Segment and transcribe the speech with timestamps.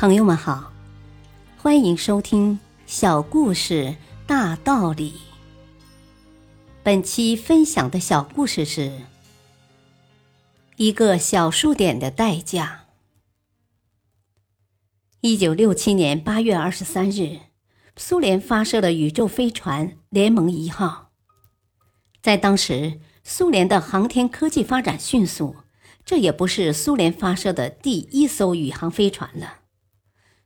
[0.00, 0.72] 朋友们好，
[1.58, 5.10] 欢迎收听《小故事大道理》。
[6.82, 8.80] 本期分享的小故事是
[10.76, 12.86] 《一个小数点的代价》。
[15.20, 17.38] 一九六七年八月二十三日，
[17.94, 21.10] 苏联发射了宇宙飞船“联盟一号”。
[22.22, 25.56] 在当时，苏联的航天科技发展迅速，
[26.06, 29.58] 这也不是苏联发射的第一艘宇航飞船了。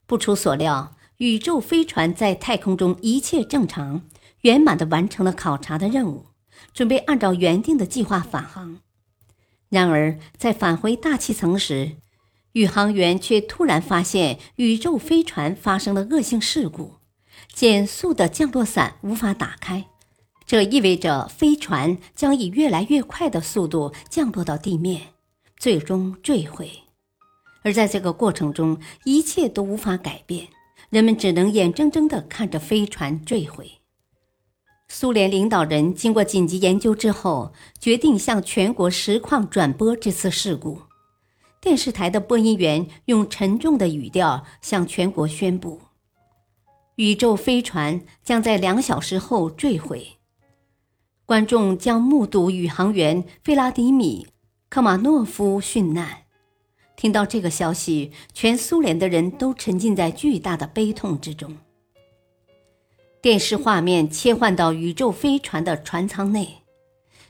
[0.07, 4.03] 不出所料，宇宙飞船在太空中一切正常，
[4.41, 6.27] 圆满的完成了考察的任务，
[6.73, 8.79] 准备按照原定的计划返航。
[9.69, 11.97] 然而，在返回大气层时，
[12.51, 16.93] 宇航员却突然发现宇宙飞船发生了恶性事故，
[17.51, 19.87] 减速的降落伞无法打开，
[20.45, 25.01] 这意味着飞船将以越来越快的速度降落到地面，
[25.57, 26.84] 最终坠毁。
[27.65, 30.47] 而在这个过程中，一切都无法改变，
[30.91, 33.79] 人们只能眼睁睁地看着飞船坠毁。
[34.87, 40.79] 苏联领导人经过紧急研究之后，决定向全国实况转播这次事故。
[41.59, 45.81] 电视台的播音员用沉重的语调向全国宣布
[46.97, 50.19] ：“宇宙飞船将在两小时后坠毁，
[51.25, 54.27] 观众将目睹宇航员费拉迪米·
[54.69, 56.24] 科马诺夫殉难。”
[56.95, 61.57] 听到这个消息，全苏联的人都沉浸在巨大的悲痛之中。
[63.21, 66.61] 电视画面切换到宇宙飞船的船舱内，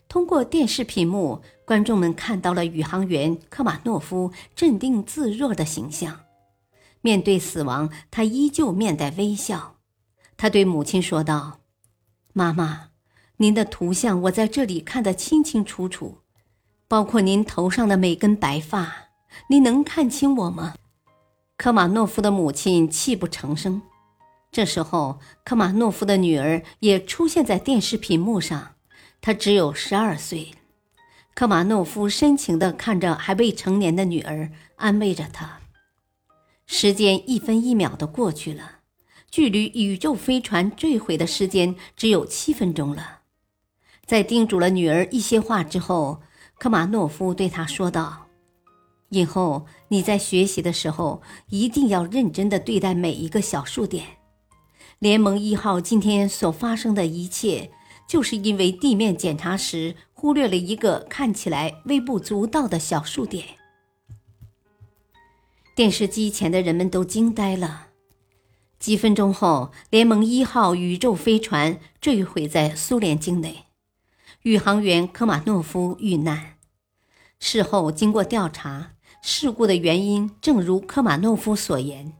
[0.07, 6.19] 通过电视屏幕，观众们看到了宇航员科马诺夫镇定自若的形象。
[7.01, 9.77] 面对死亡，他依旧面带微笑。
[10.37, 11.61] 他对母亲说道
[12.33, 12.89] ：“妈妈，
[13.37, 16.17] 您的图像我在这里看得清清楚楚，
[16.87, 19.04] 包括您头上的每根白发。”
[19.49, 20.75] 你能看清我吗？
[21.57, 23.81] 科马诺夫的母亲泣不成声。
[24.51, 28.75] 这时候，科马诺夫的女儿也出现在电视屏幕上。
[29.21, 30.51] 她只有十二岁。
[31.33, 35.59] 科马诺夫深情地看着还未成年的女儿，安慰着她。
[36.65, 38.79] 时间一分一秒地过去了，
[39.29, 43.19] 距离宇宙飞船坠毁的时间只有七分钟了。
[44.05, 46.21] 在叮嘱了女儿一些话之后，
[46.57, 48.24] 科马诺夫对她说道。
[49.15, 54.05] 以后你在学习的时候，一定要认真的对待每一个小数点。
[54.99, 57.71] 联盟一号今天所发生的一切，
[58.09, 63.45] 就是因为地面检查时忽略了一个看起来微不足道的小数点。
[65.73, 67.87] 电视机前的人们都惊呆了。
[68.79, 73.67] 几分钟后，联盟一号宇宙飞船坠毁在苏联境内，
[74.41, 76.57] 宇航员科马诺夫遇难。
[77.39, 78.94] 事后经过调查。
[79.27, 82.13] 事故的原因正如科马诺夫所言，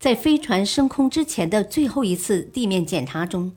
[0.00, 3.52] 在飞船升空之前的最后一次地面检查中，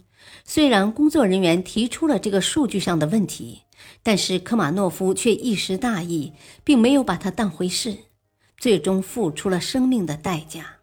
[0.46, 3.64] 虽然工作人员提出了这个数据上的问题，
[4.04, 6.34] 但是科马诺夫却一时大意，
[6.64, 7.98] 并没有把它当回事，
[8.60, 10.76] 最终付出了生命的代价。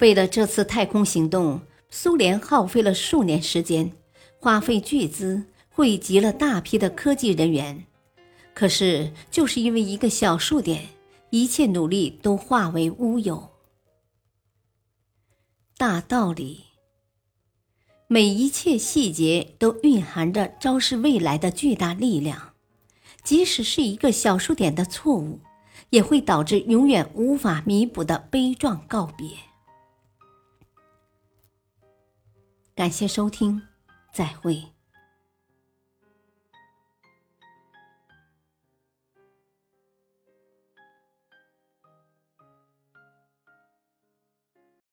[0.00, 3.92] 为了这次太空行动，苏联耗费了数年时间，
[4.40, 7.84] 花费巨资，汇集了大批的科技人员。
[8.60, 10.86] 可是，就是因为一个小数点，
[11.30, 13.52] 一切努力都化为乌有。
[15.78, 16.64] 大道理，
[18.06, 22.52] 每一切细节都蕴含着昭示未来的巨大力量，
[23.22, 25.40] 即使是一个小数点的错误，
[25.88, 29.30] 也会导致永远无法弥补的悲壮告别。
[32.74, 33.62] 感谢收听，
[34.12, 34.62] 再会。